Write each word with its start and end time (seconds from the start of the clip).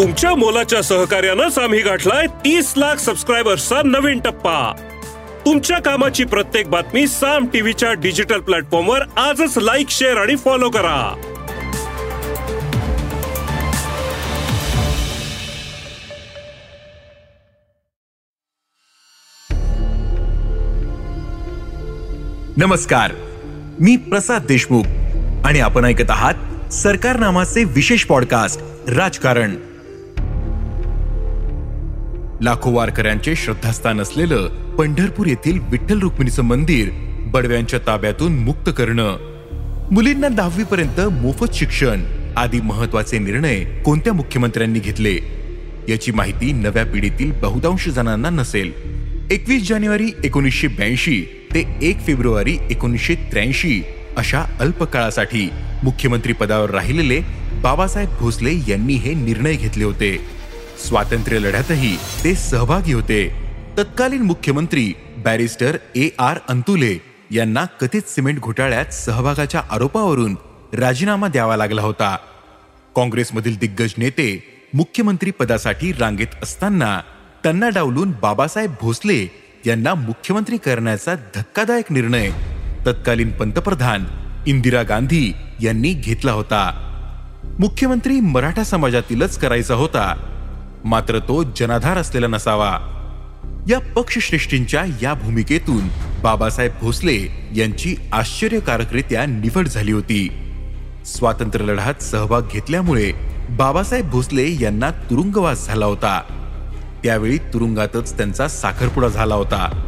तुमच्या 0.00 0.34
मोलाच्या 0.34 0.82
सहकार्यानंच 0.82 1.58
आम्ही 1.58 1.80
गाठलाय 1.80 2.26
तीस 2.26 2.74
लाख 2.76 2.96
सबस्क्रायबर्सचा 2.96 3.76
नवीन 3.84 4.20
टप्पा. 4.20 4.72
तुमच्या 5.46 5.78
कामाची 5.78 6.24
प्रत्येक 6.24 6.68
बातमी 6.68 7.06
साम 7.06 7.46
टीव्हीच्या 7.46 7.92
डिजिटल 7.92 8.40
प्लॅटफॉर्मवर 8.40 9.00
आजच 9.16 9.58
लाईक 9.58 9.90
शेअर 9.90 10.16
आणि 10.16 10.36
फॉलो 10.36 10.70
करा. 10.70 11.14
नमस्कार. 22.56 23.12
मी 23.80 23.96
प्रसाद 23.96 24.46
देशमुख 24.46 24.84
आणि 25.44 25.60
आपण 25.60 25.84
ऐकत 25.84 26.10
आहात 26.10 26.72
सरकार 26.72 27.16
नामाचे 27.16 27.64
विशेष 27.64 28.04
पॉडकास्ट 28.04 28.60
राजकारण. 28.90 29.56
लाखो 32.42 32.70
वारकऱ्यांचे 32.70 33.36
श्रद्धास्थान 33.36 34.00
असलेलं 34.00 34.48
पंढरपूर 34.76 35.26
येथील 35.26 35.58
विठ्ठल 35.70 35.98
रुक्मिणीचं 36.00 36.42
मंदिर 36.42 36.88
बडव्यांच्या 37.30 37.78
ताब्यातून 37.86 38.38
मुक्त 38.38 38.70
करणं. 38.78 39.16
मुलींना 39.90 40.28
दहावी 40.28 40.64
पर्यंत 40.64 41.00
मोफत 41.00 41.54
शिक्षण 41.54 42.04
आदी 42.36 42.60
महत्त्वाचे 42.60 43.18
निर्णय 43.18 43.64
कोणत्या 43.84 44.12
मुख्यमंत्र्यांनी 44.12 44.78
घेतले? 44.78 45.14
याची 45.88 46.12
माहिती 46.12 46.52
नव्या 46.52 46.84
पिढीतील 46.84 47.32
बहुतांश 47.32 47.88
जणांना 47.88 48.30
नसेल. 48.30 48.72
एकवीस 49.30 49.68
जानेवारी 49.68 50.10
एकोणीसशे 50.24 50.68
ब्याऐंशी 50.68 51.22
ते 51.54 51.78
एक 51.82 52.00
फेब्रुवारी 52.00 52.56
एकोणीसशे 52.70 53.14
त्र्याऐंशी 53.14 53.82
अशा 54.16 54.44
अल्प 54.60 54.82
काळासाठी 54.82 55.48
मुख्यमंत्री 55.82 56.32
पदावर 56.32 56.70
राहिलेले 56.70 57.20
बाबासाहेब 57.62 58.10
भोसले 58.20 58.54
यांनी 58.68 58.94
हे 58.94 59.14
निर्णय 59.14 59.54
घेतले 59.54 59.84
होते. 59.84 60.39
स्वातंत्र्य 60.80 61.38
लढ्यातही 61.38 61.96
ते 62.24 62.34
सहभागी 62.34 62.92
होते. 62.92 63.28
तत्कालीन 63.78 64.22
मुख्यमंत्री 64.22 64.92
बॅरिस्टर 65.18 65.76
ए 65.96 66.08
आर 66.18 66.38
अंतुले 66.48 66.96
यांना 67.30 67.64
कथित 67.64 68.02
सिमेंट 68.08 68.40
घोटाळ्यात 68.40 68.86
सहभागाच्या 68.86 69.62
आरोपावरून 69.70 70.36
राजीनामा 70.72 71.28
द्यावा 71.28 71.56
लागला 71.56 71.82
होता. 71.82 72.16
काँग्रेसमधील 72.96 73.56
दिग्गज 73.58 73.94
नेते 73.98 74.42
मुख्यमंत्री 74.74 75.30
पदासाठी 75.30 75.92
रांगेत 75.92 76.42
असताना 76.42 77.00
त्यांना 77.42 77.68
डावलून 77.68 78.10
बाबासाहेब 78.22 78.74
भोसले 78.80 79.30
यांना 79.66 79.94
मुख्यमंत्री 79.94 80.56
करण्याचा 80.56 81.14
धक्कादायक 81.14 81.92
निर्णय 81.92 82.30
तत्कालीन 82.86 83.30
पंतप्रधान 83.30 84.04
इंदिरा 84.46 84.82
गांधी 84.82 85.32
यांनी 85.60 85.92
घेतला 85.92 86.32
होता. 86.32 86.62
मुख्यमंत्री 87.58 88.20
मराठा 88.20 88.64
समाजातीलच 88.64 89.38
करायचा 89.38 89.74
होता. 89.74 90.29
मात्र 90.84 91.18
तो 91.18 91.42
जनाधार 91.42 91.96
असलेला 91.96 92.26
नसावा. 92.26 92.78
या 93.68 93.78
पक्षश्रेष्ठींच्या 93.78 94.84
या 95.02 95.14
भूमिकेतून 95.14 95.88
बाबासाहेब 96.22 96.72
भोसले 96.80 97.48
यांची 97.56 97.96
आश्चर्यकारकरित्या 98.12 99.26
निवड 99.26 99.68
झाली 99.68 99.92
होती. 99.92 100.28
स्वातंत्र्य 101.06 101.64
लढ्यात 101.64 102.02
सहभाग 102.02 102.42
घेतल्यामुळे 102.52 103.12
बाबासाहेब 103.50 104.10
भोसले 104.10 104.56
यांना 104.60 104.90
तुरुंगवास 104.90 105.66
झाला 105.66 105.86
होता. 105.86 106.22
त्यावेळी 107.04 107.38
तुरुंगातच 107.38 108.16
त्यांचा 108.16 108.48
साखरपुडा 108.48 109.08
झाला 109.08 109.34
होता. 109.34 109.86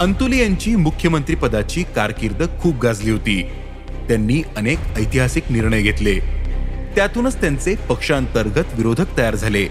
अंतुले 0.00 0.36
यांची 0.36 0.76
मुख्यमंत्री 0.76 1.34
पदाची 1.34 1.82
कारकीर्द 1.82 2.42
खूप 2.60 2.80
गाजली 2.80 3.10
होती. 3.10 3.42
त्यांनी 4.08 4.42
अनेक 4.56 4.78
ऐतिहासिक 4.96 5.42
निर्णय 5.50 5.82
घेतले. 5.82 6.41
त्यातूनच 6.96 7.40
त्यांचे 7.40 7.74
पक्षांतर्गत 7.74 8.64
विरोधक 8.74 9.18
तयार 9.18 9.34
झाले. 9.34 9.64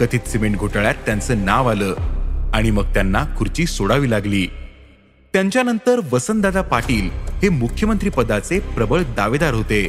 कथित 0.00 0.20
सिमेंट 0.28 0.56
घोटाळ्यात 0.56 0.94
त्यांचं 0.94 1.44
नाव 1.44 1.70
आलं 1.70 1.94
आणि 2.54 2.70
मग 2.70 2.84
त्यांना 2.84 3.24
खुर्ची 3.36 3.66
सोडावी 3.66 4.10
लागली. 4.10 4.46
त्यांच्यानंतर 5.32 6.00
वसंतदादा 6.12 6.62
पाटील 6.62 7.10
हे 7.42 7.48
मुख्यमंत्री 7.48 8.08
पदाचे 8.08 8.58
प्रबळ 8.58 9.00
दावेदार 9.00 9.54
होते. 9.54 9.88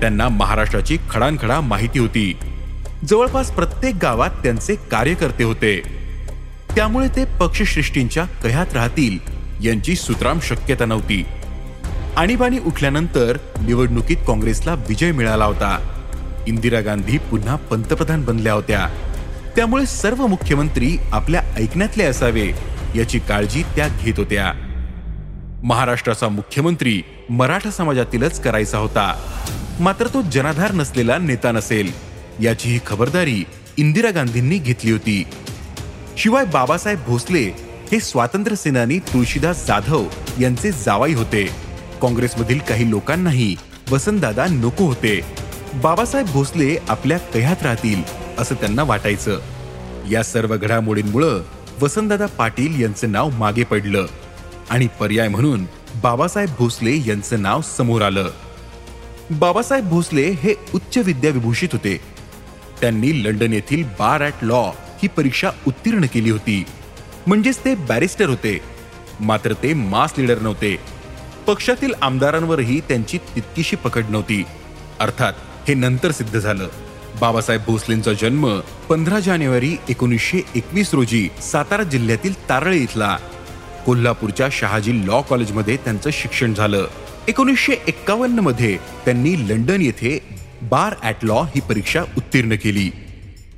त्यांना 0.00 0.28
महाराष्ट्राची 0.28 0.98
खडानखडा 1.10 1.60
माहिती 1.60 1.98
होती. 1.98 2.36
जवळपास 3.08 3.50
प्रत्येक 3.50 3.94
गावात 4.02 4.30
त्यांचे 4.30 4.74
कार्यकर्ते 4.74 5.44
होते. 5.44 5.82
त्यामुळे 6.76 7.08
ते 7.08 7.24
पक्षश्रेष्ठींच्या 7.24 8.24
कह्यात 8.24 8.74
राहतील 8.74 9.18
यांची 9.66 9.94
सुतराम 9.94 10.38
शक्यता 10.40 10.84
नव्हती. 10.84 11.24
आणीबाणी 12.16 12.58
उठल्यानंतर 12.58 13.36
निवडणुकीत 13.60 14.16
काँग्रेसला 14.26 14.74
विजय 14.74 15.12
मिळाला 15.12 15.44
होता. 15.44 15.91
इंदिरा 16.46 16.80
गांधी 16.80 17.18
पुन्हा 17.18 17.56
पंतप्रधान 17.56 18.24
बनल्या 18.24 18.52
होत्या. 18.52 18.88
त्यामुळे 19.56 19.86
सर्व 19.86 20.26
मुख्यमंत्री 20.26 20.96
आपल्या 21.12 21.42
ऐकण्यातले 21.56 22.04
असावे 22.04 22.50
याची 22.96 23.18
काळजी 23.18 23.62
त्या 23.62 23.88
घेत 23.88 24.14
होत्या. 24.16 24.52
महाराष्ट्राचा 25.62 26.28
मुख्यमंत्री 26.28 27.02
मराठा 27.30 27.70
समाजातीलच 27.70 28.40
करायचा 28.40 28.78
होता. 28.78 29.14
मात्र 29.80 30.06
तो 30.06 30.22
जनाधार 30.22 30.72
नसलेला 30.72 31.18
नेता 31.18 31.52
नसेल 31.52 31.92
याची 32.40 32.68
ही 32.68 32.80
खबरदारी 32.86 33.44
इंदिरा 33.76 34.10
गांधींनी 34.10 34.58
घेतली 34.58 34.92
होती. 34.92 35.24
शिवाय 36.18 36.44
बाबासाहेब 36.44 36.98
भोसले 37.06 37.72
हे 37.92 38.00
स्वातंत्र्य 38.00 38.56
सेनानी 38.56 38.98
तुळशीदास 38.98 39.66
जाधव 39.66 40.04
यांचे 40.40 40.70
जावाई 40.72 41.14
होते. 41.14 41.48
काँग्रेसमधील 42.02 42.58
काही 42.58 42.90
लोकांनाही 42.90 43.56
वसंतदादा 43.90 44.46
नको 44.46 44.84
होते. 44.84 45.41
बाबासाहेब 45.74 46.26
भोसले 46.26 46.76
आपल्या 46.88 47.18
कह्यात 47.18 47.62
राहतील 47.62 48.02
असं 48.38 48.54
त्यांना 48.54 48.82
वाटायचं. 48.82 49.40
या 50.10 50.22
सर्व 50.22 50.56
घडामोडींमुळं 50.56 51.42
वसंतदादा 51.82 52.26
पाटील 52.26 52.82
यांचं 52.82 53.12
नाव 53.12 53.30
मागे 53.30 53.64
पडलं 53.64 54.06
आणि 54.70 54.88
पर्याय 55.00 55.28
म्हणून 55.28 55.64
बाबासाहेब 56.02 56.48
भोसले 56.58 56.96
यांचं 57.06 57.42
नाव 57.42 57.60
समोर 57.60 58.02
आलं. 58.02 58.30
बाबासाहेब 59.30 59.88
भोसले 59.88 60.30
हे 60.30 60.54
उच्च 60.74 60.98
विद्या 60.98 61.30
विभूषित 61.30 61.68
होते. 61.72 62.00
त्यांनी 62.80 63.24
लंडन 63.24 63.52
येथील 63.52 63.84
बार 63.98 64.22
ॲट 64.22 64.32
लॉ 64.42 64.70
ही 65.02 65.08
परीक्षा 65.08 65.50
उत्तीर्ण 65.66 66.06
केली 66.06 66.30
होती. 66.30 66.64
म्हणजेच 67.26 67.58
ते 67.58 67.74
बॅरिस्टर 67.74 68.28
होते. 68.28 68.58
मात्र 69.20 69.52
ते 69.52 69.74
मास 69.74 70.12
लीडर 70.18 70.38
नव्हते. 70.38 70.76
पक्षातील 71.46 71.92
आमदारांवरही 72.02 72.80
त्यांची 72.80 73.18
तितकीशी 73.18 73.76
पकड 73.76 74.04
नव्हती. 74.08 74.44
अर्थात 75.00 75.32
हे 75.68 75.74
नंतर 75.74 76.10
सिद्ध 76.10 76.38
झालं. 76.38 76.68
बाबासाहेब 77.20 77.62
भोसलेंचा 77.66 78.12
जन्म 78.12 78.60
पंधरा 78.88 79.20
जानेवारी 79.20 79.76
एकोणीसशे 79.88 80.40
एकवीस 80.54 80.94
रोजी 80.94 81.28
सातारा 81.42 81.82
जिल्ह्यातील 81.82 82.48
तारळे 82.48 82.76
इथला. 82.76 83.16
कोल्हापूरच्या 83.86 84.48
शहाजी 84.52 85.06
लॉ 85.06 85.20
कॉलेजमध्ये 85.20 85.76
त्यांचं 85.76 86.10
शिक्षण 86.12 86.54
झालं. 86.54 86.86
एकोणीसशे 87.28 87.72
एक्कावन्नमध्ये 87.86 88.76
त्यांनी 89.04 89.48
लंडन 89.48 89.82
येथे 89.82 90.18
बार 90.62 90.94
ॲट 91.02 91.14
लॉ 91.22 91.42
ही 91.42 91.60
परीक्षा 91.60 92.02
उत्तीर्ण 92.16 92.54
केली. 92.54 92.90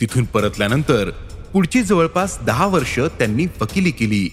तिथून 0.01 0.25
परतल्यानंतर 0.25 1.11
पुढची 1.53 1.83
जवळपास 1.83 2.39
दहा 2.41 2.67
वर्ष 2.67 2.99
त्यांनी 2.99 3.47
वकिली 3.61 3.91
केली. 3.91 4.29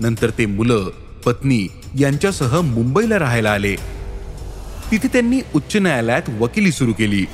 नंतर 0.00 0.30
ते 0.30 0.46
मुलं 0.46 0.90
पत्नी 1.24 1.66
यांच्यासह 1.98 2.60
मुंबईला 2.60 3.18
राहायला 3.18 3.52
आले. 3.52 3.76
तिथे 4.92 5.08
त्यांनी 5.08 5.40
उच्च 5.54 5.76
न्यायालयात 5.76 6.22
वकिली 6.40 6.72
सुरू 6.72 6.92
केली. 6.92 7.26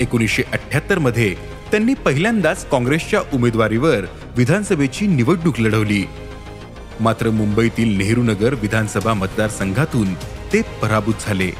एकोणीसशे 0.00 0.42
अठ्याहत्तरमध्ये 0.52 1.34
त्यांनी 1.70 1.94
पहिल्यांदाच 1.94 2.68
काँग्रेसच्या 2.68 3.20
उमेदवारीवर 3.32 4.04
विधानसभेची 4.36 5.06
निवडणूक 5.06 5.60
लढवली. 5.60 6.04
मात्र 7.00 7.30
मुंबईतील 7.30 7.96
नेहरूनगर 7.98 8.54
विधानसभा 8.54 9.14
मतदारसंघातून 9.14 10.14
ते 10.52 10.62
पराभूत 10.62 11.14
झाले. 11.26 11.50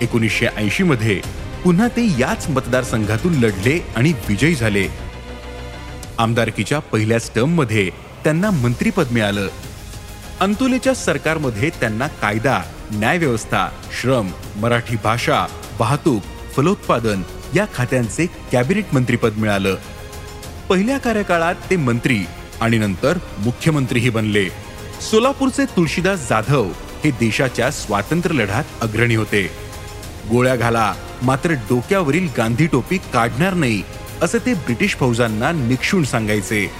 एकोणीसशे 0.00 0.46
ऐंशी 0.46 0.82
मध्ये 0.82 1.20
पुन्हा 1.64 1.88
ते 1.88 2.06
याच 2.18 2.48
मतदारसंघातून 2.50 3.32
लढले 3.32 3.86
आणि 3.96 4.12
विजयी 4.28 4.54
झाले. 4.54 4.86
आमदारकीच्या 6.18 6.78
पहिल्याच 6.78 7.30
टर्म 7.34 7.62
त्यांना 7.62 8.50
मंत्रीपद 8.50 9.06
मिळालं. 9.10 9.48
अंतुलेच्या 10.40 10.94
सरकारमध्ये 10.94 11.70
त्यांना 11.70 12.06
कायदा 12.06 12.62
न्यायव्यवस्था 12.92 13.68
श्रम 14.00 14.30
मराठी 14.56 14.96
भाषा 15.04 15.46
वाहतूक 15.78 16.22
फलोत्पादन 16.56 17.22
या 17.54 17.66
खात्यांचे 17.74 18.26
कॅबिनेट 18.52 18.84
मंत्रीपद 18.92 19.36
मिळालं. 19.36 19.76
पहिल्या 20.68 20.98
कार्यकाळात 20.98 21.54
ते 21.70 21.76
मंत्री 21.76 22.18
आणि 22.60 22.78
नंतर 22.78 23.18
मुख्यमंत्रीही 23.38 24.10
बनले. 24.10 24.48
सोलापूरचे 25.10 25.64
तुळशीदास 25.64 26.28
जाधव 26.28 26.68
हे 27.04 27.10
देशाच्या 27.10 27.70
स्वातंत्र्य 27.70 28.36
लढ्यात 28.36 28.64
अग्रणी 28.80 29.14
होते. 29.14 29.50
गोळ्या 30.30 30.56
घाला 30.56 30.94
मात्र 31.22 31.50
डोक्यावरील 31.50 32.28
गांधी 32.36 32.66
टोपी 32.66 32.98
काढणार 32.98 33.54
नाही 33.54 33.82
असं 34.22 34.38
ते 34.38 34.54
ब्रिटिश 34.54 34.96
फौजांना 34.96 35.52
निक्षून 35.52 36.04
सांगायचे. 36.04 36.70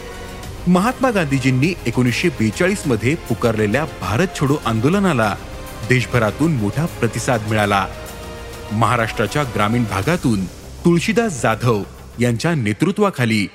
महात्मा 0.67 1.11
गांधीजींनी 1.11 1.75
एकोणीसशे 1.87 2.29
बेचाळीसमध्ये 2.29 3.15
पुकारलेल्या 3.15 3.85
भारत 4.01 4.27
छोडो 4.41 4.57
आंदोलनाला 4.67 5.35
देशभरातून 5.89 6.53
मोठा 6.53 6.87
प्रतिसाद 6.87 7.43
मिळाला. 7.49 7.87
महाराष्ट्राच्या 8.73 9.43
ग्रामीण 9.43 9.85
भागातून 9.91 10.45
तुळशीदास 10.85 11.43
जाधव 11.43 11.83
यांच्या 12.21 12.55
नेतृत्वाखाली 12.55 13.49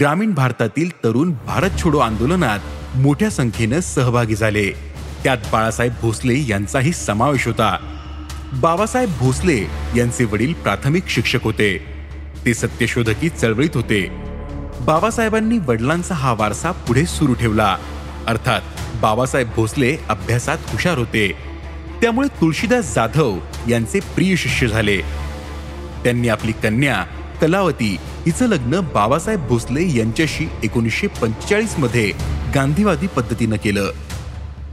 ग्रामीण 0.00 0.34
भारतातील 0.34 0.90
तरुण 1.04 1.32
भारत 1.46 1.70
छोडो 1.82 1.98
आंदोलनात 1.98 2.58
मोठ्या 2.94 3.30
संख्येनं 3.30 3.80
सहभागी 3.80 4.34
झाले. 4.34 4.70
त्यात 5.24 5.38
बाळासाहेब 5.52 5.92
भोसले 6.02 6.34
यांचाही 6.48 6.92
समावेश 6.92 7.46
होता. 7.46 7.76
बाबासाहेब 8.52 9.12
भोसले 9.18 9.66
यांचे 9.96 10.24
वडील 10.24 10.52
प्राथमिक 10.52 11.08
शिक्षक 11.08 11.42
होते. 11.42 11.78
ते 12.44 12.54
सत्यशोधकी 12.54 13.28
चळवळीत 13.28 13.70
होते. 13.74 14.06
बाबासाहेबांनी 14.80 15.58
वडिलांचा 15.58 16.14
हा 16.14 16.32
वारसा 16.32 16.70
पुढे 16.70 17.06
सुरू 17.06 17.34
ठेवला. 17.34 17.76
अर्थात 18.26 18.60
बाबासाहेब 19.00 19.48
भोसले 19.56 19.96
अभ्यासात 20.08 20.58
हुशार 20.68 20.98
होते. 20.98 21.45
त्यामुळे 22.00 22.28
तुळशीदास 22.40 22.94
जाधव 22.94 23.38
यांचे 23.68 24.00
प्रिय 24.00 24.36
शिष्य 24.36 24.66
झाले. 24.66 24.96
त्यांनी 26.04 26.28
आपली 26.28 26.52
कन्या 26.52 27.04
कलावती 27.40 27.96
हिचं 28.00 28.46
लग्न 28.46 28.80
बाबासाहेब 28.80 29.46
भोसले 29.46 29.98
यांच्याशी 29.98 30.48
एकोणीसशे 30.62 31.06
पंचेचाळीसमध्ये 31.06 32.12
गांधीवादी 32.54 33.06
पद्धतीनं 33.06 33.56
केलं. 33.56 33.90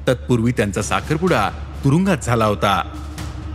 तत्पूर्वी 0.07 0.51
त्यांचा 0.51 0.81
साखरपुडा 0.81 1.49
तुरुंगात 1.83 2.17
झाला 2.23 2.45
होता. 2.45 2.97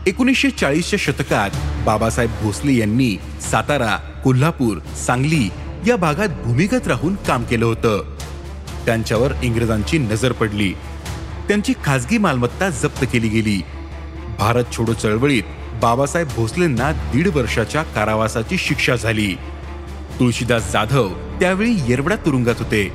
एकोणीसशे 0.06 0.50
चाळीसच्या 0.50 0.98
शतकात 1.02 1.50
बाबासाहेब 1.86 2.30
भोसले 2.42 2.74
यांनी 2.74 3.16
सातारा 3.50 3.96
कोल्हापूर 3.96 4.78
सांगली 5.06 5.50
या 5.86 5.96
भागात 5.96 6.28
भूमिगत 6.28 6.88
राहून 6.88 7.14
काम 7.14 7.44
केलं 7.44 7.64
होतं. 7.64 8.16
त्यांच्यावर 8.86 9.32
इंग्रजांची 9.42 9.98
नजर 9.98 10.32
पडली. 10.32 10.72
त्यांची 11.48 11.72
खासगी 11.84 12.18
मालमत्ता 12.18 12.70
जप्त 12.70 13.04
केली 13.12 13.28
गेली. 13.28 13.60
भारत 14.38 14.64
छोडो 14.72 14.92
चळवळीत 14.92 15.42
बाबासाहेब 15.82 16.28
भोसलेंना 16.36 16.92
दीड 16.92 17.28
वर्षाच्या 17.28 17.82
कारावासाची 17.82 18.58
शिक्षा 18.58 18.96
झाली. 18.96 19.34
तुळशीदास 20.20 20.72
जाधव 20.72 21.08
त्यावेळी 21.40 21.76
येरवडा 21.88 22.16
तुरुंगात 22.16 22.54
होते. 22.58 22.92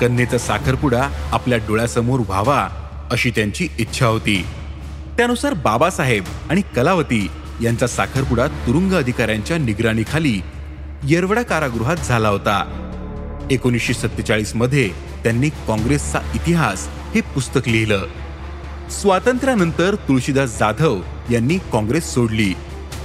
कन्येचा 0.00 0.38
साखरपुडा 0.38 1.08
आपल्या 1.32 1.58
डोळ्यासमोर 1.58 2.20
व्हावा 2.20 2.68
अशी 3.10 3.30
त्यांची 3.30 3.68
इच्छा 3.78 4.06
होती. 4.06 4.46
त्यानुसार 5.16 5.54
बाबासाहेब 5.54 6.24
आणि 6.50 6.62
कलावती 6.76 7.30
यांचा 7.62 7.86
साखरपुडा 7.86 8.46
तुरुंग 8.46 8.92
अधिकाऱ्यांच्या 8.92 9.58
निगराणीखाली 9.58 10.40
येरवडा 11.02 11.42
कारागृहात 11.42 11.96
झाला 11.96 12.28
होता. 12.28 12.80
एकोणीसशे 13.50 13.94
सत्तेचाळीसमध्ये 13.94 14.90
त्यांनी 15.24 15.48
काँग्रेसचा 15.48 16.18
इतिहास 16.34 16.88
हे 17.14 17.20
पुस्तक 17.20 17.68
लिहिलं. 17.68 18.06
स्वातंत्र्यानंतर 18.90 19.94
तुळशीदास 19.94 20.58
जाधव 20.58 21.00
यांनी 21.30 21.58
काँग्रेस 21.58 22.14
सोडली. 22.14 22.52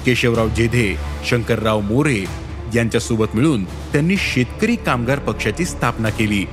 केशवराव 0.05 0.49
जेधे 0.49 0.95
शंकरराव 1.25 1.79
मोरे 1.79 2.25
यांच्यासोबत 2.75 3.25
मिळून 3.33 3.63
त्यांनी 3.63 4.15
शेतकरी 4.17 4.75
कामगार 4.75 5.19
पक्षाची 5.19 5.65
स्थापना 5.65 6.09
केली. 6.09 6.45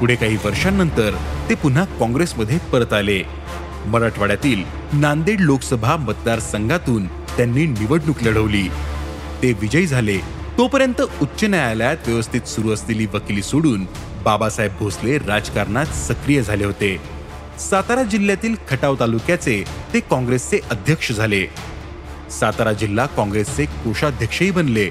पुढे 0.00 0.14
काही 0.14 0.36
वर्षांनंतर 0.36 1.10
ते 1.48 1.54
पुन्हा 1.54 1.84
काँग्रेसमध्ये 1.84 2.58
परत 2.58 2.92
आले. 2.92 3.22
मराठवाड्यातील 3.86 4.64
नांदेड 4.92 5.40
लोकसभा 5.40 5.96
मतदारसंघातून 5.96 7.06
त्यांनी 7.06 7.66
निवडणूक 7.66 8.22
लढवली. 8.22 8.68
ते 9.42 9.52
विजयी 9.52 9.86
झाले. 9.86 10.43
तोपर्यंत 10.58 11.00
उच्च 11.00 11.44
न्यायालयात 11.44 11.96
व्यवस्थित 12.06 12.40
सुरू 12.40 12.70
असलेली 12.70 13.06
वकिली 13.06 13.42
सोडून 13.42 13.86
बाबासाहेब 14.24 14.72
भोसले 14.80 15.18
राजकारणात 15.18 15.86
सक्रिय 15.86 16.42
झाले 16.42 16.64
होते. 16.64 16.96
सातारा 17.58 18.02
जिल्ह्यातील 18.02 18.54
खटाव 18.70 18.96
तालुक्याचे 19.00 19.64
ते 19.94 20.00
काँग्रेसचे 20.00 20.58
अध्यक्ष 20.70 21.12
झाले. 21.12 21.46
सातारा 22.30 22.72
जिल्हा 22.72 23.06
काँग्रेसचे 23.06 23.64
कोषाध्यक्षही 23.64 24.50
बनले. 24.50 24.90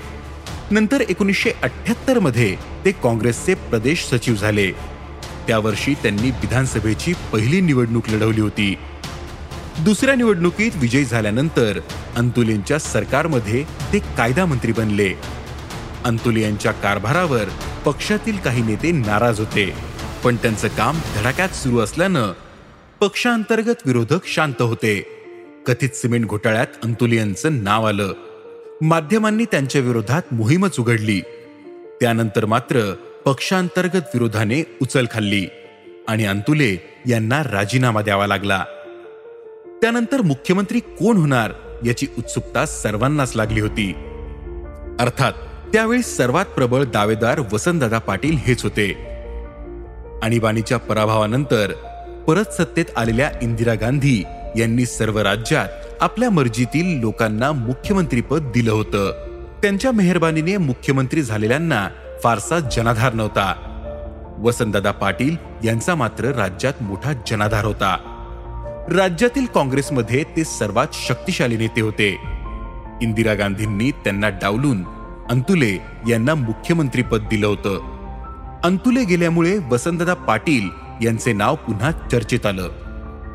नंतर 0.72 1.02
एकोणीसशे 1.02 1.52
अठ्याहत्तरमध्ये 1.64 2.56
ते 2.86 2.92
काँग्रेसचे 2.92 3.54
प्रदेश 3.54 4.04
सचिव 4.04 4.36
झाले. 4.36 4.72
त्या 5.48 5.60
वर्षी 5.60 5.94
त्यांनी 5.94 6.32
विधानसभेची 6.32 7.14
पहिली 7.34 7.62
निवडणूक 7.62 8.10
लढवली 8.10 8.42
होती. 8.42 8.76
दुसऱ्या 9.80 10.16
निवडणुकीत 10.16 10.72
विजयी 10.76 11.06
झाल्यानंतर 11.06 11.80
अंतुलेंच्या 12.16 12.80
सरकारमध्ये 12.80 13.64
ते 13.94 14.00
कायदा 14.00 14.46
मंत्री 14.46 14.72
बनले. 14.72 15.43
अंतुल 16.06 16.38
यांच्या 16.38 16.72
कारभारावर 16.72 17.46
पक्षातील 17.86 18.38
काही 18.38 18.62
नेते 18.62 18.92
नाराज 18.92 19.40
होते. 19.40 19.74
पण 20.24 20.36
त्यांचं 20.36 20.68
काम 20.68 21.00
धडाक्यात 21.16 21.50
सुरू 21.50 21.80
असल्यानं 21.80 22.32
पक्षांतर्गत 23.00 23.76
विरोधक 23.86 24.26
शांत 24.26 24.62
होते. 24.62 25.20
कथित 25.68 25.90
सिमेंट 25.90 26.26
घोटाळ्यात 26.26 26.68
अंतुल 26.84 27.12
यांचं 27.12 27.64
नाव 27.64 27.88
आलं. 27.88 28.14
माध्यमांनी 28.82 29.46
त्यांच्या 29.46 29.82
विरोधात 29.82 30.22
मोहीमच 30.32 30.80
उघडली. 30.80 31.22
त्यानंतर 32.02 32.46
मात्र 32.46 32.94
पक्षांतर्गत 33.26 34.02
विरोधाने 34.14 34.64
उचल 34.82 35.06
खाल्ली 35.12 35.48
आणि 36.08 36.26
अंतुले 36.26 37.00
यांना 37.08 37.44
राजीनामा 37.44 38.02
द्यावा 38.02 38.28
लागला. 38.28 38.66
त्यानंतर 39.82 40.22
मुख्यमंत्री 40.22 40.80
कोण 40.80 41.18
होणार 41.18 41.52
याची 41.86 42.08
उत्सुकता 42.18 42.66
सर्वांनाच 42.66 43.36
लागली 43.36 43.60
होती. 43.60 43.94
अर्थात 45.00 45.34
त्यावेळी 45.74 46.02
सर्वात 46.02 46.46
प्रबळ 46.46 46.84
दावेदार 46.84 47.40
वसंतदादा 47.54 48.00
पाटील 48.00 48.38
हेच 48.38 48.64
होते. 48.64 48.92
आणीबाणीच्या 50.24 50.78
पराभवानंतर 50.78 51.72
परत 52.28 52.46
सत्तेत 52.46 52.86
आलेल्या 52.96 53.32
इंदिरा 53.42 53.74
गांधी 53.74 54.24
यांनी 54.58 54.86
सर्व 54.86 55.20
राज्यात 55.20 55.68
आपल्या 56.02 56.30
मर्जीतील 56.30 57.00
लोकांना 57.00 57.52
मुख्यमंत्रीपद 57.52 58.52
दिलं 58.54 58.72
होतं. 58.72 59.12
त्यांच्या 59.62 59.92
मेहरबानीने 59.92 60.58
मुख्यमंत्री 60.58 61.22
झालेल्यांना 61.22 61.88
फारसा 62.24 62.60
जनाधार 62.60 63.14
नव्हता. 63.14 63.54
वसंतदादा 64.40 64.92
पाटील 64.92 65.36
यांचा 65.64 65.96
मात्र 65.96 66.26
राज्यात 66.26 66.74
मोठा 66.82 67.14
जनाधार 67.28 67.66
होता. 67.66 67.98
राज्यातील 68.96 69.46
काँग्रेसमध्ये 69.46 70.24
ते 70.24 70.44
सर्वात 70.44 70.88
शक्तिशाली 70.94 71.58
नेते 71.58 71.82
होते. 71.82 72.10
इंदिरा 73.02 73.34
गांधींनी 73.34 73.92
त्यांना 73.92 74.30
डावलून 74.30 75.03
अंतुले 75.30 75.78
यांना 76.10 76.36
मुख्यमंत्रीपद 76.36 77.22
दिलं 77.22 77.48
होतं. 77.48 77.94
अंतुले 78.64 79.04
गेल्यामुळे 79.04 79.58
वसंतदा 79.72 80.14
पाटील 80.14 80.70
यांचे 81.06 81.34
नाव 81.34 81.56
पुन्हा 81.56 81.92
चर्चेत 81.92 82.46
आलं. 82.46 82.70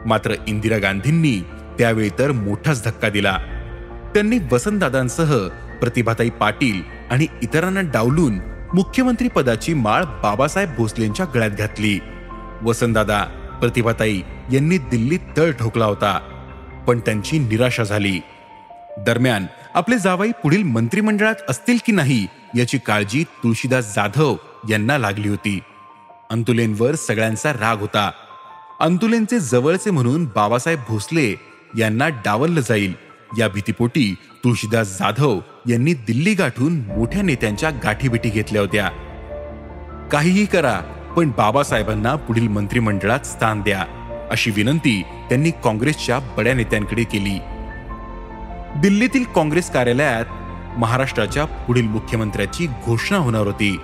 मात्र 0.06 0.35
इंदिरा 0.46 0.79
गांधींनी 0.79 1.40
त्यावेळी 1.79 2.11
तर 2.19 2.32
मोठाच 2.32 2.85
धक्का 2.85 3.08
दिला. 3.08 3.38
त्यांनी 4.14 4.38
वसंतदादांसह 4.52 5.49
प्रतिभाताई 5.80 6.30
पाटील 6.30 6.83
आणि 7.11 7.26
इतरांना 7.42 7.80
डावलून 7.80 8.35
मुख्यमंत्री 8.75 9.28
पदाची 9.28 9.75
माळ 9.75 10.04
बाबासाहेब 10.04 10.75
भोसलेंच्या 10.76 11.26
गळ्यात 11.35 11.50
घातली. 11.50 11.99
वसंतदादा 12.62 13.25
प्रतिभाताई 13.61 14.21
यांनी 14.52 14.78
दिल्लीत 14.78 15.21
तळ 15.37 15.50
ठोकला 15.50 15.85
होता 15.85 16.18
पण 16.87 17.00
त्यांची 17.00 17.38
निराशा 17.38 17.85
झाली. 17.85 18.21
दरम्यान 18.99 19.47
आपले 19.78 19.99
जावाई 19.99 20.30
पुढील 20.42 20.62
मंत्रिमंडळात 20.62 21.35
असतील 21.49 21.78
की 21.87 21.92
नाही 21.92 22.26
याची 22.56 22.78
काळजी 22.78 23.23
तुळशीदास 23.23 23.94
जाधव 23.94 24.37
यांना 24.70 24.99
लागली 24.99 25.28
होती. 25.28 25.61
अंतुलेंवर 26.30 26.94
सगळ्यांचा 26.94 27.52
राग 27.52 27.78
होता. 27.78 28.11
अंतुलेंचे 28.80 29.40
जवळचे 29.40 29.90
म्हणून 29.90 30.25
बाबासाहेब 30.25 30.78
भोसले 30.88 31.35
यांना 31.78 32.08
डावललं 32.08 32.61
जाईल. 32.61 32.92
या 33.38 33.49
भीतीपोटी 33.49 34.14
तुळशीदास 34.44 34.99
जाधव 34.99 35.40
यांनी 35.68 35.94
दिल्ली 35.94 36.35
गाठून 36.35 36.80
मोठ्या 36.87 37.23
नेत्यांच्या 37.23 37.70
गाठीभेटी 37.70 38.30
घेतल्या 38.30 38.62
होत्या. 38.62 38.88
काहीही 40.12 40.47
करा 40.47 40.80
पण 41.16 41.30
बाबासाहेबांना 41.30 42.16
पुढील 42.16 42.49
मंत्रिमंडळात 42.49 43.26
स्थान 43.26 43.61
द्या 43.61 43.85
अशी 44.30 44.50
विनंती 44.50 45.02
त्यांनी 45.02 45.50
काँग्रेसच्या 45.50 46.18
बड्या 46.18 46.54
नेत्यांकडे 46.54 47.04
केली. 47.04 47.38
दिल्लीतील 48.76 49.25
काँग्रेस 49.25 49.70
कार्यालयात 49.70 50.25
महाराष्ट्राच्या 50.78 51.44
पुढील 51.44 51.87
मुख्यमंत्र्याची 51.88 52.66
घोषणा 52.66 53.18
होणार 53.18 53.46
होती. 53.46 53.76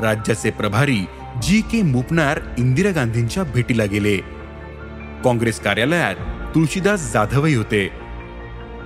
राज्याचे 0.00 0.50
प्रभारी 0.50 1.04
जी 1.42 1.60
के 1.60 1.82
मुपनार 1.82 2.38
इंदिरा 2.58 2.90
गांधींच्या 2.90 3.42
भेटीला 3.44 3.84
गेले. 3.84 4.16
काँग्रेस 5.24 5.60
कार्यालयात 5.60 6.14
तुळशीदास 6.54 7.12
जाधवही 7.12 7.54
होते. 7.54 7.90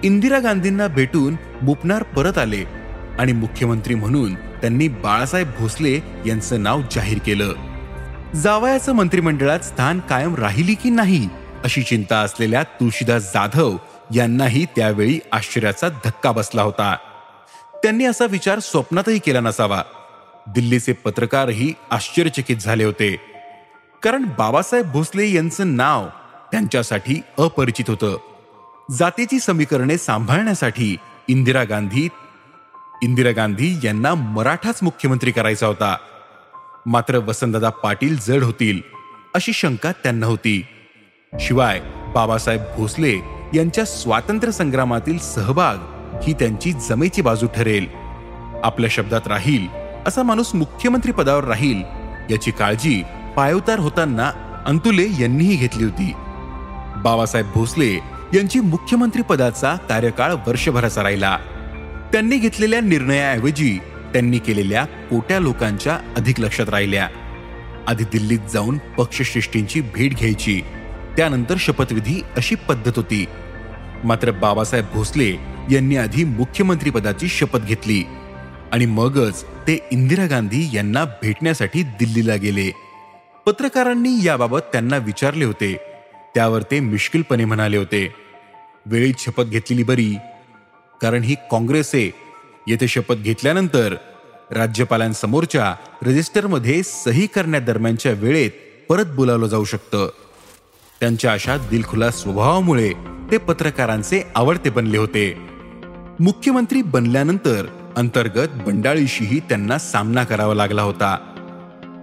इंदिरा 0.02 0.38
गांधींना 0.38 0.87
भेटून 0.87 1.37
मुपनार 1.62 2.02
परत 2.02 2.38
आले 2.38 2.64
आणि 3.19 3.33
मुख्यमंत्री 3.33 3.95
म्हणून 3.95 4.35
त्यांनी 4.35 4.88
बाळासाहेब 4.88 5.50
भोसले 5.59 5.95
यांचं 6.26 6.62
नाव 6.62 6.83
जाहीर 6.92 7.19
केलं. 7.19 7.52
जावयाचं 8.35 8.92
मंत्रिमंडळात 8.92 9.61
स्थान 9.61 10.00
कायम 10.00 10.35
राहिली 10.35 10.75
की 10.75 10.90
नाही 10.90 11.28
अशी 11.64 11.83
चिंता 11.83 12.16
असलेल्या 12.16 12.62
तुळशीदास 12.62 13.33
जाधव 13.33 13.76
यांनाही 14.14 14.64
त्यावेळी 14.64 15.21
आश्चर्याचा 15.33 15.88
धक्का 15.88 16.33
बसला 16.33 16.62
होता. 16.62 16.97
त्यांनी 17.75 18.04
असा 18.04 18.25
विचार 18.25 18.59
स्वप्नातही 18.59 19.19
केला 19.19 19.40
नसावा. 19.40 19.83
दिल्लीचे 20.47 20.92
पत्रकारही 20.92 21.75
आश्चर्यचकित 21.90 22.57
झाले 22.57 22.85
होते. 22.85 23.16
कारण 24.02 24.25
बाबासाहेब 24.25 24.92
भोसले 24.92 25.33
यांचं 25.33 25.76
नाव 25.76 26.07
त्यांच्यासाठी 26.52 27.21
अपरिचित 27.38 27.90
होतं. 27.90 28.16
जातीची 28.90 29.40
समीकरणे 29.40 29.99
सांभाळण्यासाठी 29.99 30.97
इंदिरा 31.28 31.64
गांधी 31.64 32.09
इंदिरा 33.02 33.31
गांधी 33.31 33.76
यांना 33.85 34.14
मराठाच 34.14 34.83
मुख्यमंत्री 34.83 35.31
करायचा 35.31 35.66
होता. 35.66 35.97
मात्र 36.87 37.19
वसंतदादा 37.19 37.69
पाटील 37.69 38.16
जड 38.16 38.42
होतील 38.42 38.81
अशी 39.35 39.52
शंका 39.52 39.92
त्यांना 39.92 40.26
होती. 40.26 40.66
शिवाय 41.40 41.81
बाबासाहेब 42.14 42.61
भोसले 42.76 43.32
यांच्या 43.55 43.85
स्वातंत्र्य 43.85 44.53
संग्रामातील 44.53 45.19
सहभाग 45.19 45.77
ही 46.25 46.33
त्यांची 46.33 46.73
जमेची 46.73 47.23
बाजू 47.23 47.47
ठरेल. 47.57 47.87
आपल्या 48.63 48.91
शब्दात 48.93 49.21
राहील 49.27 49.67
असा 50.07 50.23
माणूस 50.23 50.55
मुख्यमंत्री 50.55 51.13
पदावर 51.13 51.45
राहील 51.45 51.83
याची 52.33 52.51
काळजी 52.51 53.03
पायवतार 53.37 53.79
होताना 53.79 54.31
अंतुले 54.67 55.07
यांनीही 55.21 55.57
घेतली 55.57 55.85
होती. 55.85 56.13
बाबासाहेब 57.03 57.47
भोसले 57.55 57.95
यांची 58.35 58.61
मुख्यमंत्री 58.61 59.23
पदाचा 59.23 59.75
कार्यकाळ 59.75 60.33
वर्षभराचा 60.47 61.03
राहिला. 61.03 61.39
त्यांनी 62.13 62.39
घेतलेल्या 62.39 62.81
निर्णयाऐवजी 62.81 63.79
त्यांनी 64.13 64.39
केलेल्या 64.39 64.85
कोट्या 64.85 65.41
लोकांच्या 65.41 65.99
अधिक 66.17 66.41
लक्षात 66.41 66.69
राहिल्या. 66.69 67.09
आधी 67.89 68.05
दिल्लीत 68.05 68.39
जाऊन 68.53 68.79
पक्षश्रेष्ठींची 68.79 69.81
भेट 69.81 70.17
घ्यायची 70.17 70.63
त्यानंतर 71.17 71.55
शपथविधी 71.59 72.23
अशी 72.37 72.55
पद्धत 72.55 72.93
होती. 72.97 73.27
मात्र 74.05 74.31
बाबासाहेब 74.31 74.85
भोसले 74.95 75.31
यांनी 75.71 75.97
आधी 75.97 76.25
मुख्यमंत्रीपदाची 76.25 77.29
शपथ 77.29 77.59
घेतली. 77.59 78.03
आणि 78.73 78.87
मगच 78.87 79.45
ते 79.45 79.79
इंदिरा 79.93 80.27
गांधी 80.27 80.69
यांना 80.75 81.05
भेटण्यासाठी 81.05 81.83
दिल्लीला 81.83 82.35
गेले. 82.35 82.71
पत्रकारांनी 83.47 84.27
याबाबत 84.27 84.59
त्यांना 84.59 84.97
विचारले 84.97 85.45
होते. 85.45 85.77
त्यावर 86.35 86.63
ते 86.63 86.81
मिश्किलपणे 86.81 87.45
म्हणाले 87.45 87.77
होते. 87.77 88.15
वेळीत 88.87 89.15
शपथ 89.19 89.43
घेतलेली 89.43 89.83
बरी. 89.83 90.15
कारण 91.03 91.23
ही 91.23 91.35
काँग्रेस 91.51 91.91
आहे. 91.95 92.11
येथे 92.67 92.89
शपथ 92.89 93.15
घेतल्यानंतर 93.15 93.95
राज्यपालांसमोरच्या 94.51 95.75
रजिस्टरमध्ये 96.03 96.83
सही 96.83 97.27
करण्यादरम्यानच्या 97.27 98.13
वेळेत 98.13 98.51
परत 98.89 99.05
बोलावलं 99.05 99.47
जाऊ 99.47 99.65
शकतं. 99.65 100.11
त्यांच्या 101.03 101.33
अशा 101.33 101.57
दिलखुलास 101.57 102.23
स्वभावामुळे 102.23 102.93
ते 103.31 103.39
पत्रकारांचे 103.39 104.23
आवडते 104.35 104.71
बनले 104.71 104.99
होते. 104.99 105.39
मुख्यमंत्री 106.21 106.83
बनल्यानंतर 106.83 107.67
अंतर्गत 107.97 108.49
बंडाळीशीही 108.67 109.41
त्यांना 109.41 109.79
सामना 109.79 110.25
करावा 110.25 110.55
लागला 110.55 110.83
होता. 110.83 111.17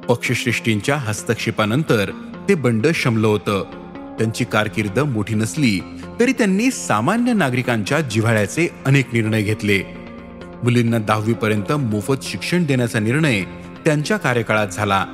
पक्षश्रेष्ठींच्या 0.09 0.97
हस्तक्षेपानंतर 0.97 2.09
ते 2.49 2.55
बंड 2.55 2.87
शमलं 2.95 3.27
होतं. 3.27 3.63
त्यांची 4.17 4.45
कारकीर्द 4.45 4.99
मोठी 4.99 5.35
नसली 5.35 5.79
तरी 6.19 6.31
त्यांनी 6.31 6.71
सामान्य 6.71 7.33
नागरिकांच्या 7.33 8.01
जिव्हाळ्याचे 8.01 8.67
अनेक 8.85 9.13
निर्णय 9.13 9.41
घेतले. 9.41 9.83
मुलींना 10.63 10.97
दहावीपर्यंत 10.97 11.71
मोफत 11.71 12.23
शिक्षण 12.23 12.65
देण्याचा 12.65 12.99
निर्णय 12.99 13.43
त्यांच्या 13.85 14.17
कार्यकाळात 14.17 14.67
झाला. 14.67 15.05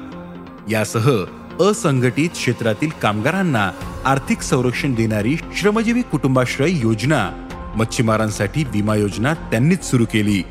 यासह 0.69 1.23
असंघटित 1.61 2.29
क्षेत्रातील 2.29 2.89
कामगारांना 3.01 3.71
आर्थिक 4.05 4.41
संरक्षण 4.41 4.93
देणारी 4.93 5.37
श्रमजीवी 5.55 6.01
कुटुंबाश्रय 6.01 6.71
योजना 6.71 7.47
मच्छीमारांसाठी 7.75 8.63
विमा 8.63 8.95
योजना 8.95 9.33
त्यांनीच 9.33 9.83
सुरू 9.83 10.05
केली. 10.05 10.43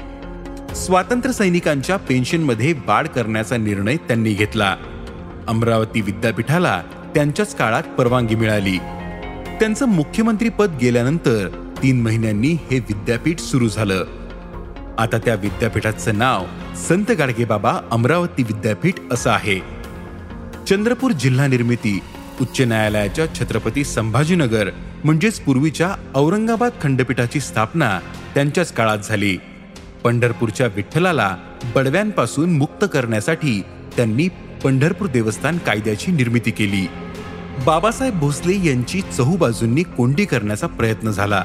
स्वातंत्र्य 0.74 1.32
सैनिकांच्या 1.32 1.96
पेन्शनमध्ये 1.96 2.74
वाढ 2.86 3.06
करण्याचा 3.06 3.56
निर्णय 3.56 3.96
त्यांनी 3.96 4.32
घेतला. 4.32 4.76
अमरावती 5.48 6.00
विद्यापीठाला 6.00 6.82
त्यांच्याच 7.14 7.56
काळात 7.56 7.82
परवानगी 7.82 8.34
मिळाली. 8.34 8.78
त्यांचं 9.60 9.88
मुख्यमंत्री 9.88 10.48
पद 10.48 10.78
गेल्यानंतर 10.80 11.48
तीन 11.82 12.02
महिन्यांनी 12.02 12.48
हे 12.48 12.78
विद्यापीठ 12.78 13.38
सुरू 13.38 13.68
झालं. 13.68 14.04
आता 14.98 15.18
त्या 15.18 15.34
विद्यापीठाचं 15.34 16.18
नाव 16.18 16.44
संत 16.88 17.10
गाडगेबाबा 17.10 17.72
अमरावती 17.90 18.42
विद्यापीठ 18.42 18.94
असं 19.10 19.30
आहे. 19.30 19.73
चंद्रपूर 20.66 21.12
जिल्हा 21.12 21.46
निर्मिती 21.46 22.00
उच्च 22.40 22.60
न्यायालयाच्या 22.60 23.26
छत्रपती 23.34 23.84
संभाजीनगर 23.84 24.70
म्हणजेच 25.04 25.40
पूर्वीच्या 25.40 25.94
औरंगाबाद 26.14 26.72
खंडपीठाची 26.82 27.40
स्थापना 27.40 28.00
त्यांच्याच 28.34 28.72
काळात 28.72 28.98
झाली. 28.98 29.36
पंढरपूरच्या 30.04 30.66
विठ्ठलाला 30.66 31.36
बडव्यांपासून 31.74 32.56
मुक्त 32.56 32.84
करण्यासाठी 32.92 33.62
त्यांनी 33.96 34.28
पंढरपूर 34.64 35.08
देवस्थान 35.08 35.58
कायद्याची 35.58 36.12
निर्मिती 36.12 36.50
केली. 36.50 36.86
बाबासाहेब 37.66 38.18
भोसले 38.18 38.68
यांची 38.68 39.00
चहूबाजूंनी 39.00 39.82
कोंडी 39.82 40.24
करण्याचा 40.24 40.66
प्रयत्न 40.66 41.10
झाला. 41.10 41.44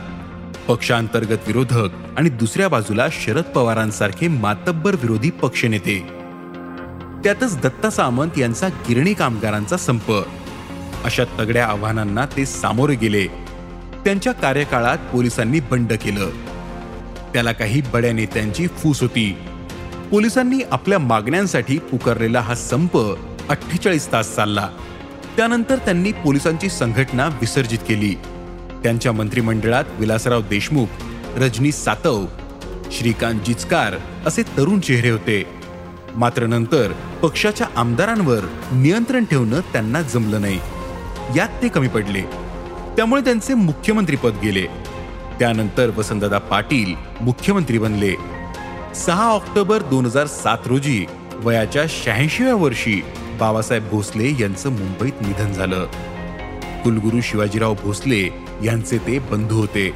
पक्षांतर्गत 0.68 1.48
विरोधक 1.48 1.90
आणि 2.18 2.30
दुसऱ्या 2.30 2.68
बाजूला 2.68 3.08
शरद 3.12 3.44
पवारांसारखे 3.44 4.28
मातब्बर 4.28 4.96
विरोधी 4.96 5.30
पक्षनेते 5.30 6.19
त्यातच 7.24 7.62
दत्ता 7.62 7.90
सामंत 7.90 8.38
यांचा 8.38 8.68
गिरणी 8.68 9.14
कामगारांचा 9.14 9.78
संप. 9.78 10.12
अशा 11.04 11.24
तगड्या 11.40 11.66
आव्हानांना 11.66 12.26
ते 12.26 12.46
सामोरे 12.46 12.96
गेले. 12.96 13.28
त्यांच्या 14.06 14.34
कार्यकाळात 14.34 14.98
पोलिसांनी 14.98 15.60
बंड 15.60 15.94
केलं. 15.94 16.30
त्याला 17.34 17.52
काही 17.52 17.82
बड्या 17.94 18.14
नेत्यांची 18.14 18.68
फूस 18.68 19.02
होती. 19.02 19.38
पोलिसांनी 20.12 20.60
आपल्या 20.72 21.00
मागण्यांसाठी 21.00 21.78
पुकारलेला 21.78 22.40
हा 22.40 22.56
संप 22.56 22.98
अठ्ठेचाळीस 23.50 24.12
तास 24.12 24.36
चालला. 24.36 24.70
त्यानंतर 25.38 25.76
त्यांनी 25.76 26.12
पोलिसांची 26.12 26.70
संघटना 26.70 27.28
विसर्जित 27.28 27.80
केली. 27.88 28.16
त्यांच्या 28.84 29.12
मंत्रिमंडळात 29.12 29.84
विलासराव 30.00 30.42
देशमुख 30.42 30.88
रजनी 31.36 31.72
सातव 31.72 32.26
श्रीकांत 32.92 33.40
जिचकार 33.40 33.94
असे 34.26 34.42
तरुण 34.42 34.80
चेहरे 34.80 35.10
होते. 35.10 35.59
मात्र 36.20 36.46
नंतर 36.46 36.92
पक्षाच्या 37.22 37.68
आमदारांवर 37.76 38.40
नियंत्रण 38.72 39.26
ठेवणं 39.26 39.60
त्यांना 39.60 40.02
जमलं 40.02 40.42
नाही. 40.42 40.60
यात 41.36 41.48
ते 41.64 41.68
कमी 41.68 41.88
पडले. 41.88 42.22
त्यामुळे 42.96 43.22
त्यांचे 43.22 43.54
मुख्यमंत्री 43.54 44.16
पद 44.16 44.32
गेले. 44.44 44.66
त्यानंतर 45.40 45.92
वसंतदादा 45.98 46.38
पाटील 46.38 46.94
मुख्यमंत्री 47.22 47.78
बनले. 47.78 48.14
सहा 48.96 49.24
ऑक्टोबर 49.24 49.82
दोन 49.82 50.06
हजार 50.06 50.28
सात 50.28 50.58
रोजी 50.66 51.06
वयाच्या 51.34 51.84
शहाऐंशीव्या 51.90 52.56
वर्षी 52.56 53.02
बाबासाहेब 53.40 53.90
भोसले 53.90 54.36
यांचं 54.40 54.70
मुंबईत 54.70 55.14
निधन 55.22 55.52
झालं. 55.52 55.86
कुलगुरू 56.84 57.22
शिवाजीराव 57.22 57.74
भोसले 57.74 58.30
यांचे 58.64 58.98
ते 58.98 59.20
बंधू 59.20 59.56
होते. 59.56 59.92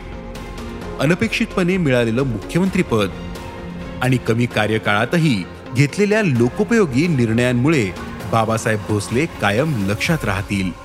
अनपेक्षितपणे 1.00 1.78
मिळालेलं 1.78 2.24
मुख्यमंत्रीपद 2.24 3.10
आणि 4.02 4.18
कमी 4.18 4.46
कार्यकाळातही 4.46 5.44
घेतलेल्या 5.76 6.22
लोकोपयोगी 6.22 7.08
निर्णयांमुळे 7.08 7.92
बाबासाहेब 8.32 8.80
भोसले 8.90 9.26
कायम 9.26 9.86
लक्षात 9.88 10.26
राहतील. 10.26 10.83